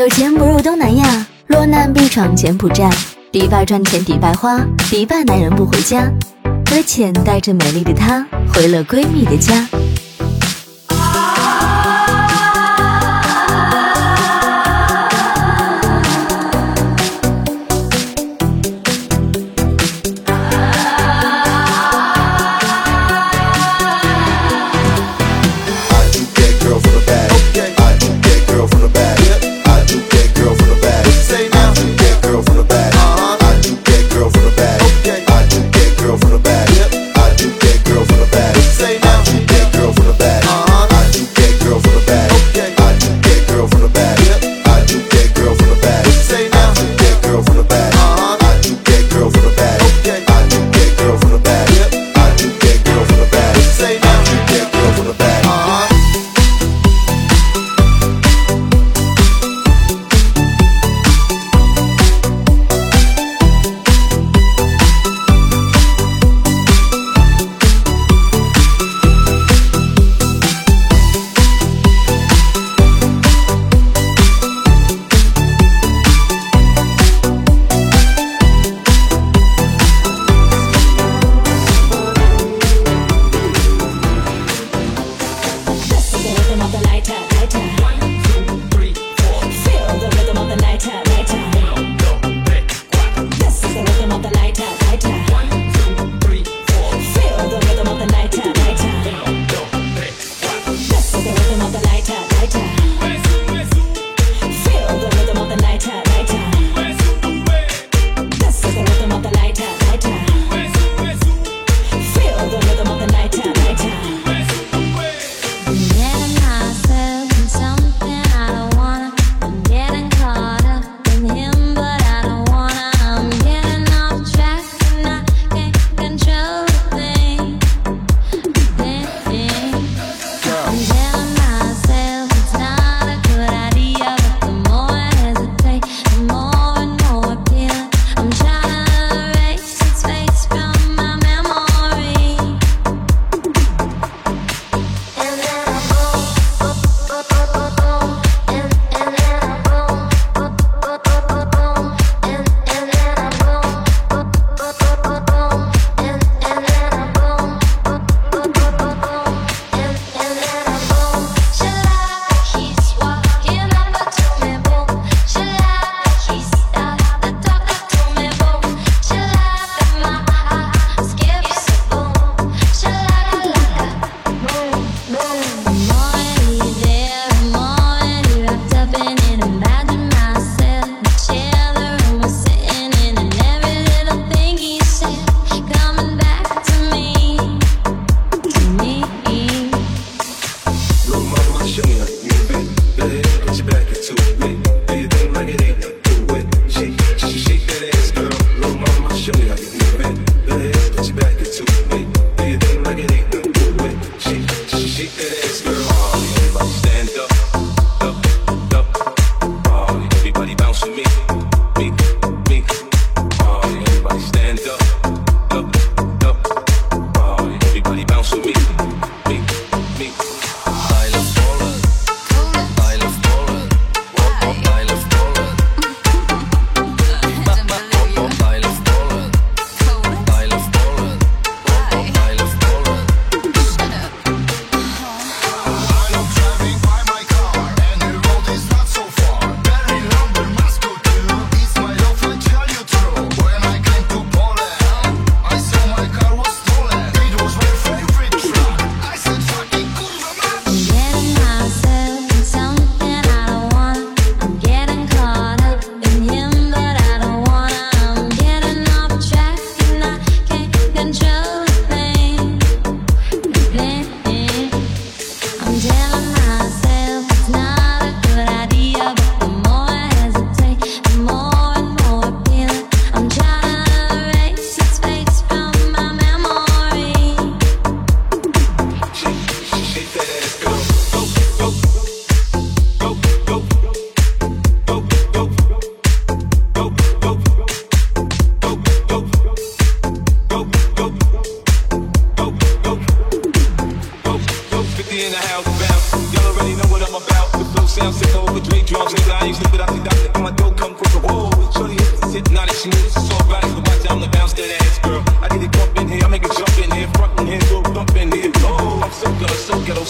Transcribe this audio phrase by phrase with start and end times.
[0.00, 2.88] 有钱不入东南亚，落难必闯柬埔寨。
[3.30, 6.10] 迪拜赚钱，迪拜花，迪拜男人不回家，
[6.64, 9.68] 搁浅带着美丽的她回了闺蜜的家。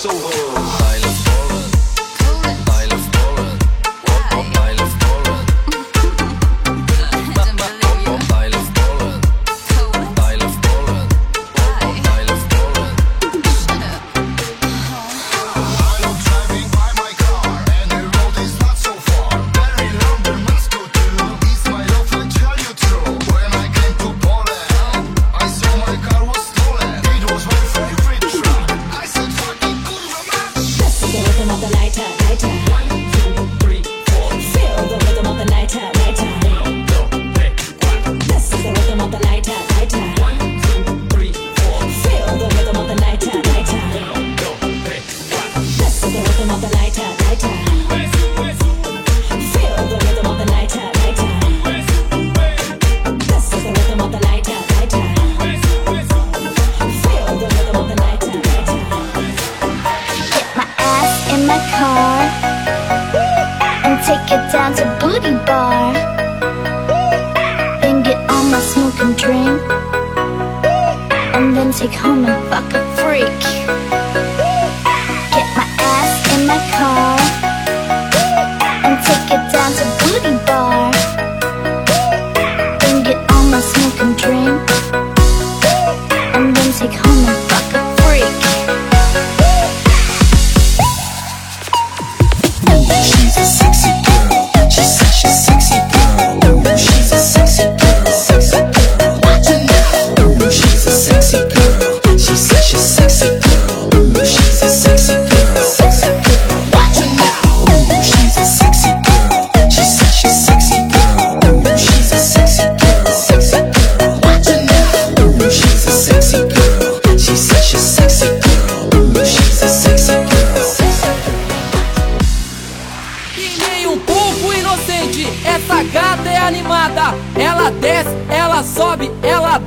[0.01, 0.50] So hard.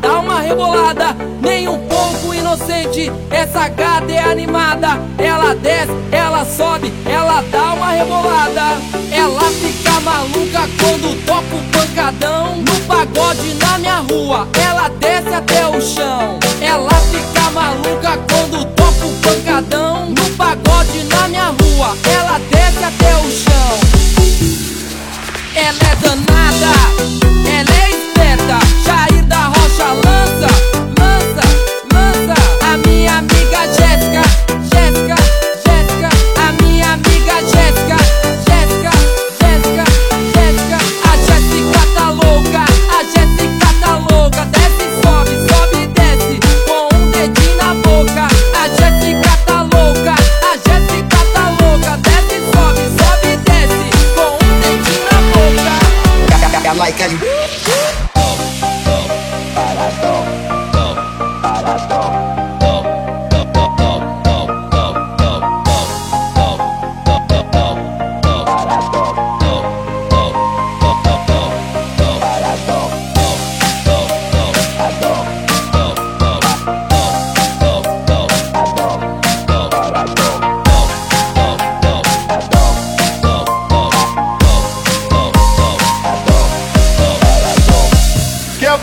[0.03, 3.09] dá uma rebolada, nem um pouco inocente.
[3.31, 8.77] Essa gata é animada, ela desce, ela sobe, ela dá uma rebolada.
[9.09, 14.47] Ela fica maluca quando toca o pancadão no pagode na minha rua.
[14.61, 16.39] Ela desce até o chão.
[16.61, 21.95] Ela fica maluca quando toca o pancadão no pagode na minha rua.
[22.11, 23.53] Ela desce até o chão.
[25.55, 26.73] Ela é danada,
[27.47, 29.62] ela é esperta, Jair da roda.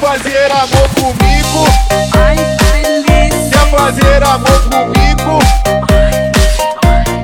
[0.01, 1.65] fazer amor comigo?
[2.19, 3.51] Ai, delícia.
[3.51, 5.39] Quer fazer amor comigo?
[5.93, 6.33] Ai.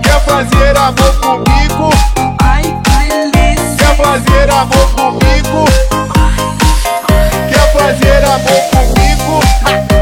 [0.02, 1.90] Quer fazer amor comigo?
[2.42, 3.76] Ai, delícia.
[3.78, 5.64] Quer fazer amor comigo?
[6.18, 9.40] Ai, Quer fazer amor comigo?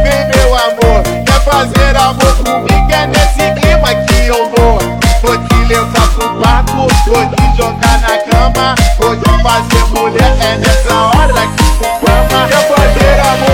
[0.03, 1.03] Vem, meu amor.
[1.25, 2.93] Quer fazer amor comigo?
[2.93, 4.79] É nesse clima que eu vou.
[5.23, 6.73] Vou te levar pro quarto,
[7.07, 8.75] vou te jogar na cama.
[8.99, 11.94] Vou te fazer mulher, é nessa hora que
[12.35, 13.54] já fazer amor.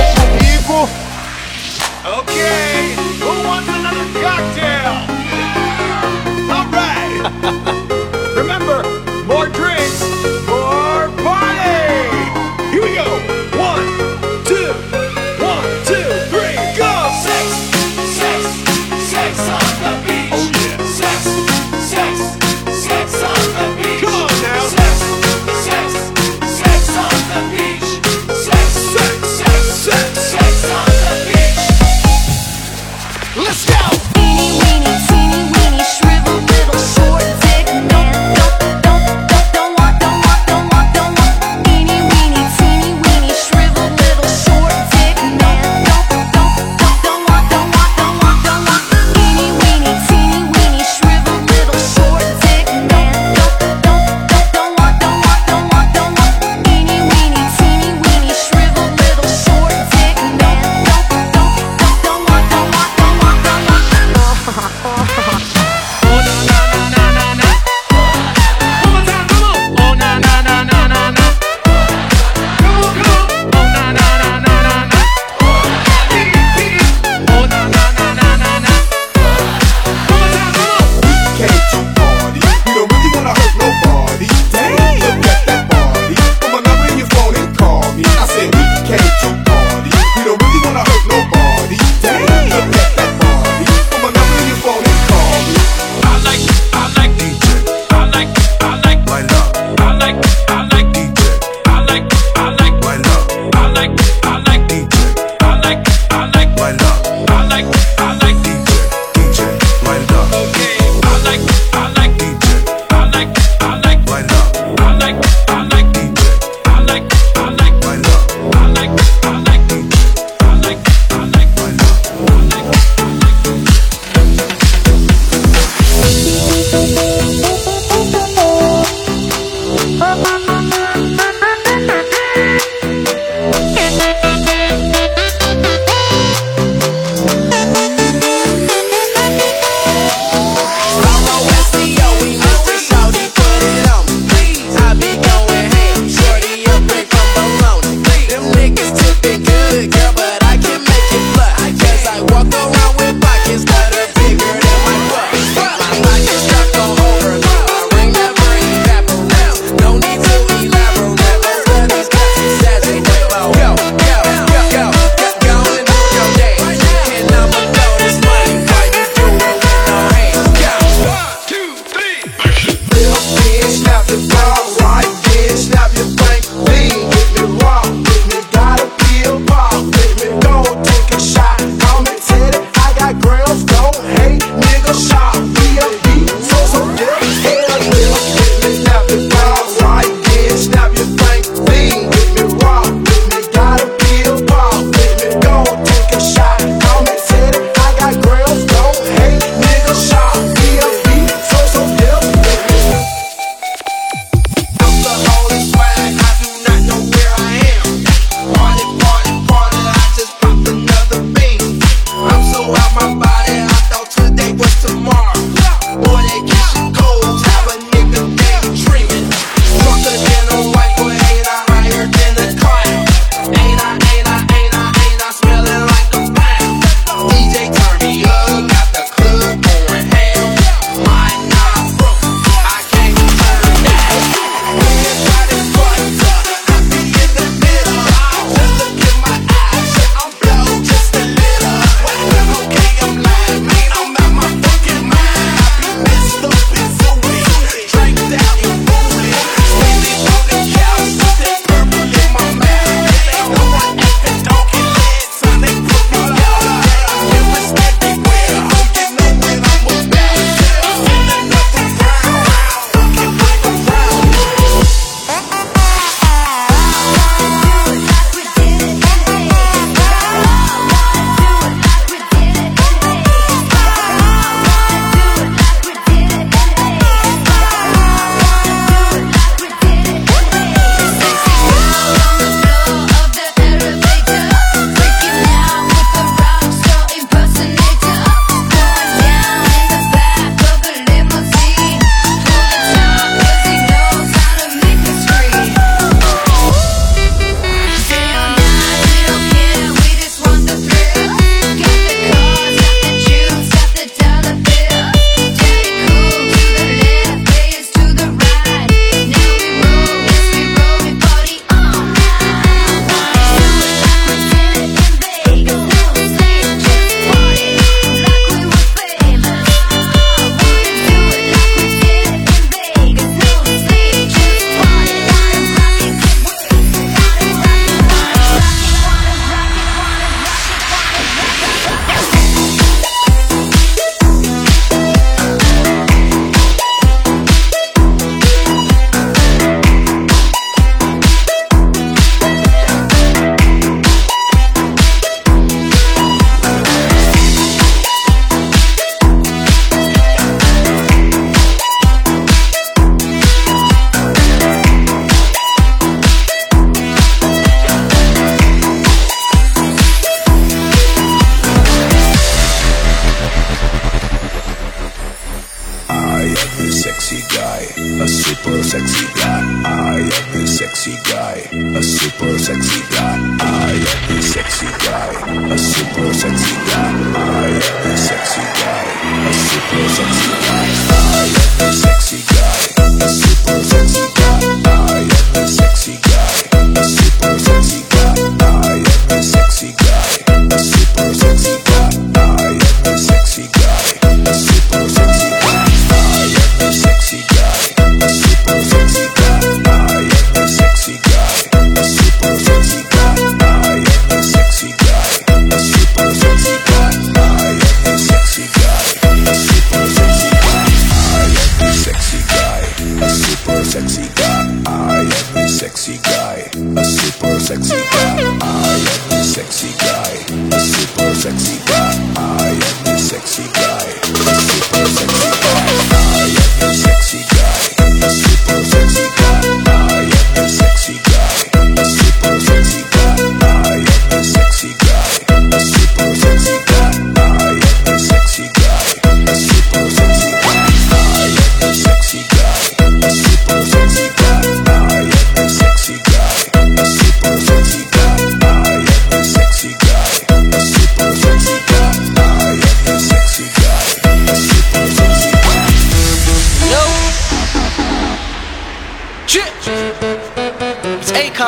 [368.20, 369.62] a super sexy guy.
[369.84, 371.64] I am the sexy guy.
[371.96, 373.38] A super sexy guy.
[373.60, 375.32] I am the sexy guy.
[375.72, 377.12] A super sexy guy.
[377.34, 379.06] I am the sexy guy.
[379.48, 380.86] A super sexy guy.
[381.08, 383.24] I am the sexy guy.
[383.24, 384.39] A super sexy guy.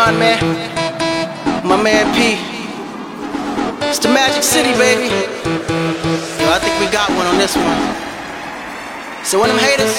[0.02, 0.38] on, man.
[1.62, 2.34] My man P.
[3.86, 5.06] It's the Magic City, baby.
[6.42, 7.78] Yo, I think we got one on this one.
[9.24, 9.94] So when them haters,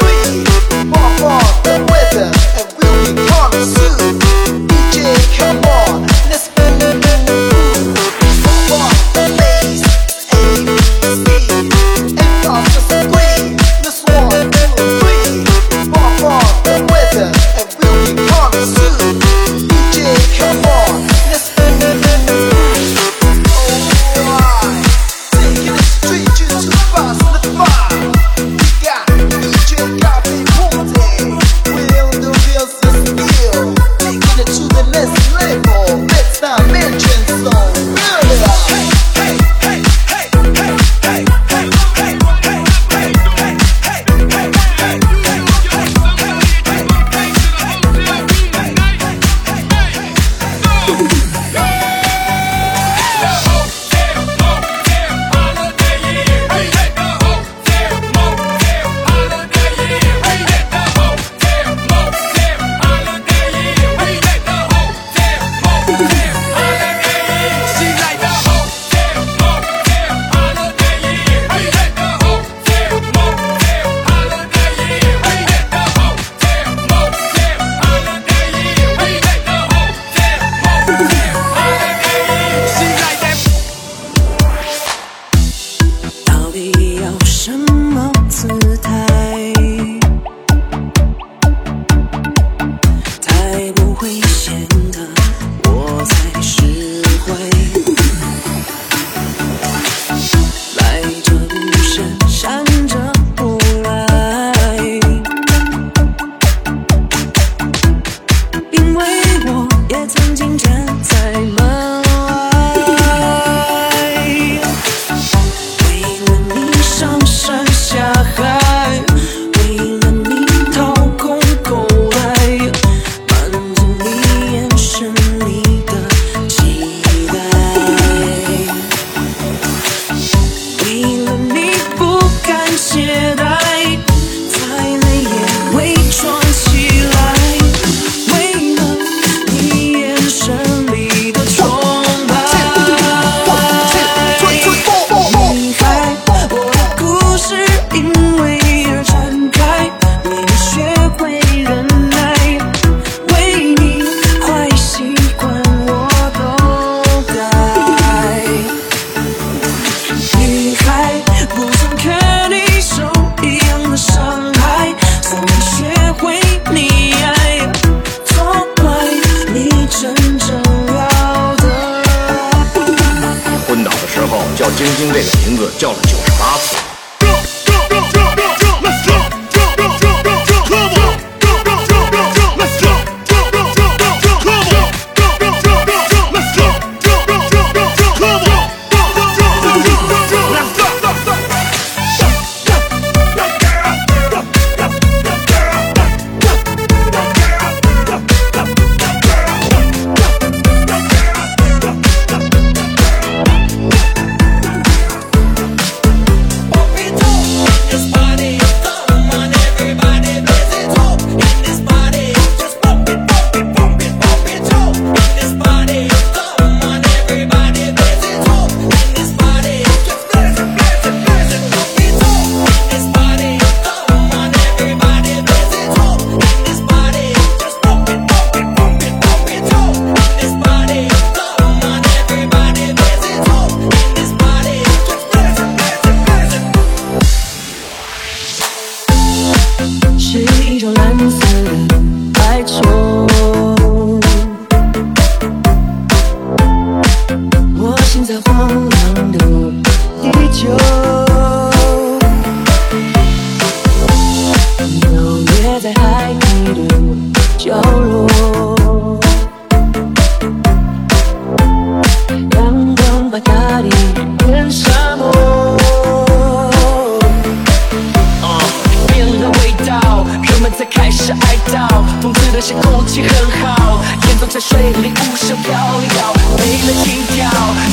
[275.22, 277.48] 浮生飘摇，没了心跳，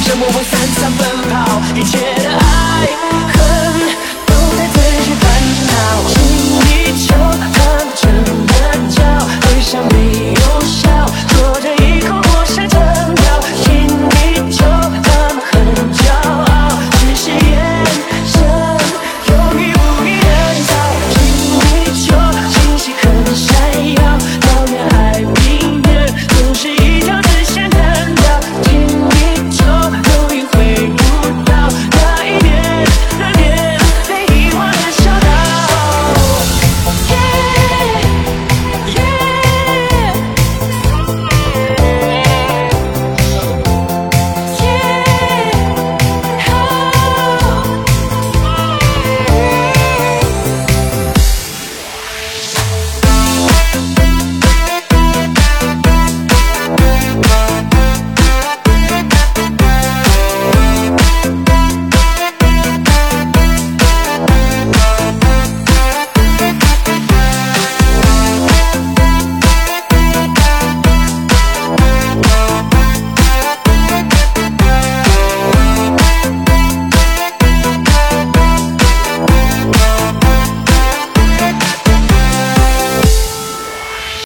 [0.05, 1.18] 折磨为三餐奔。